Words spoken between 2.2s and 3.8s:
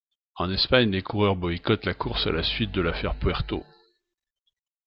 à la suite de l'Affaire Puerto.